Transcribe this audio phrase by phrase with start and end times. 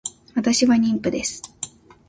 [0.33, 1.43] 私は妊婦です